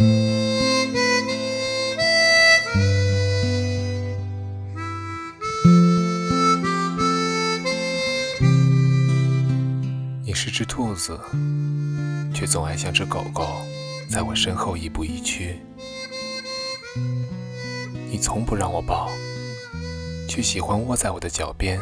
[0.00, 0.04] 你
[10.32, 11.18] 是只兔子，
[12.32, 13.56] 却总爱像只狗狗，
[14.08, 15.58] 在我身后亦步亦趋。
[18.08, 19.10] 你从不让我抱，
[20.28, 21.80] 却喜欢窝在我的脚边，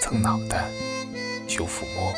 [0.00, 0.70] 蹭脑袋，
[1.48, 2.14] 求抚摸。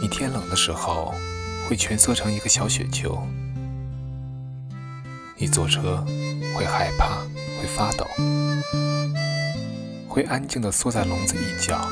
[0.00, 1.12] 你天冷的时候，
[1.70, 3.16] 会蜷缩成一个小雪球。
[5.36, 6.04] 你坐车
[6.52, 7.20] 会害怕，
[7.60, 8.04] 会发抖，
[10.08, 11.88] 会安静地缩在笼子一角，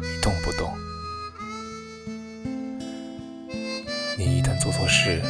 [0.00, 0.72] 一动不动。
[4.16, 5.20] 你一旦做错事，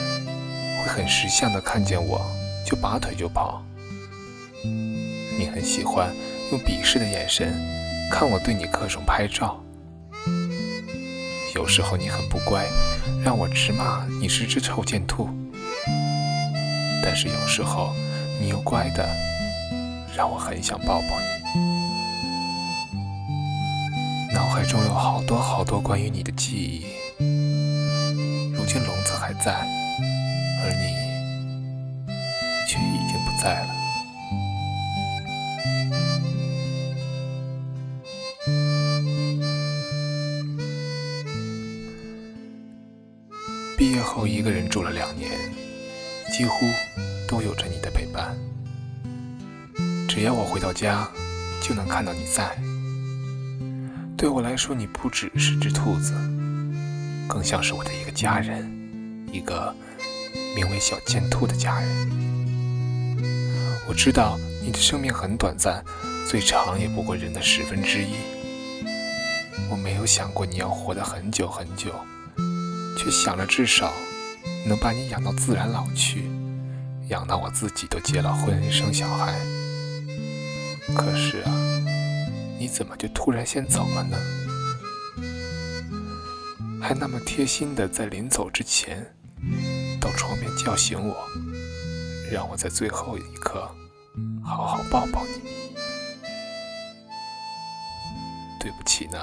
[0.80, 2.24] 会很识相地看见我
[2.65, 3.65] 就拔腿就跑。
[4.62, 6.15] 你很喜欢
[6.52, 7.52] 用鄙视的眼神
[8.12, 9.60] 看我对你各种拍照。
[11.58, 12.64] 有时候你很不乖，
[13.24, 15.28] 让我直骂你是只臭贱兔。
[17.02, 17.92] 但是有时候，
[18.40, 19.04] 你又乖的，
[20.16, 21.26] 让我很想抱抱你。
[24.32, 26.87] 脑海中有好多好多关于你的记忆，
[28.52, 29.66] 如今笼子还在，
[30.62, 30.95] 而你
[32.68, 33.87] 却已经不在了。
[43.79, 45.30] 毕业后，一个人住了两年。
[46.32, 46.66] 几乎
[47.29, 48.37] 都有着你的陪伴。
[50.09, 51.09] 只要我回到家，
[51.62, 52.59] 就能看到你在。
[54.16, 56.12] 对我来说，你不只是只兔子，
[57.29, 58.68] 更像是我的一个家人，
[59.32, 59.73] 一个
[60.56, 61.88] 名为小贱兔的家人。
[63.88, 65.84] 我知道你的生命很短暂，
[66.28, 68.16] 最长也不过人的十分之一。
[69.71, 71.94] 我没有想过你要活得很久很久，
[72.99, 73.93] 却想着至少。
[74.66, 76.31] 能把你养到自然老去，
[77.09, 79.34] 养到我自己都结了婚生小孩。
[80.95, 81.50] 可是啊，
[82.59, 84.19] 你怎么就突然先走了呢？
[86.83, 89.15] 还那么贴心的在临走之前，
[90.01, 91.17] 到床边叫醒我，
[92.31, 93.69] 让我在最后一刻
[94.45, 95.51] 好好抱抱你。
[98.61, 99.19] 对不起呢，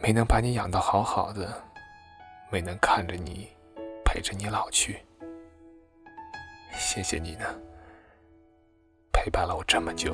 [0.00, 1.62] 没能把你养到好好的，
[2.50, 3.48] 没能看着你。
[4.10, 4.98] 陪着你老去，
[6.72, 7.44] 谢谢你呢，
[9.12, 10.10] 陪伴了我这么久。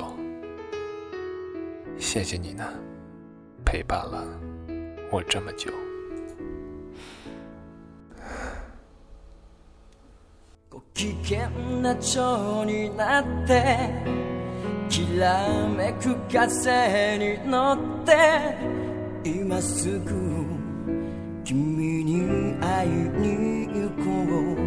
[1.97, 2.73] 谢谢你呢，
[3.65, 4.27] 陪伴了
[5.09, 5.71] 我这么久。
[21.45, 24.09] 君に会いに行こ
[24.55, 24.57] う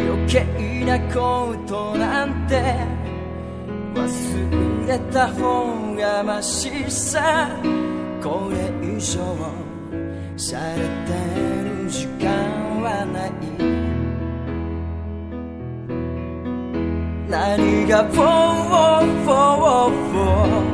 [0.00, 0.40] 余計
[0.86, 2.54] なことなんて
[3.94, 7.50] 忘れた方がましさ。
[8.22, 9.20] これ以上
[10.36, 11.12] されて
[11.68, 12.30] る時間
[12.80, 13.32] はない。
[17.28, 18.56] 何がフォー
[19.24, 19.64] フォー
[20.12, 20.71] フォー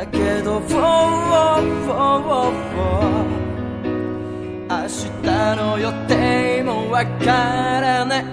[0.00, 4.88] だけどフォーフォーフォー明
[5.22, 8.24] 日の予定もわからない。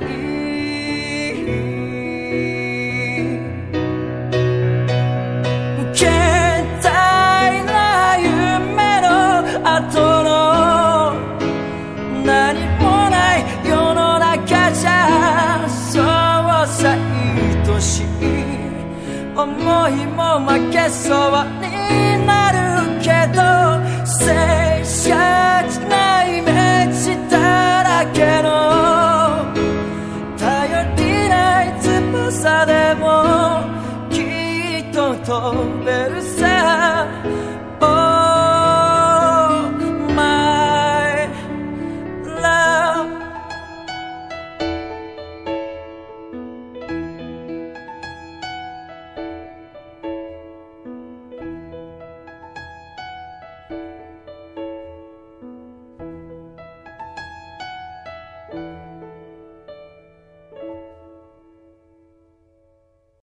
[19.37, 21.31] 思いも負けそう
[21.61, 24.66] になるけど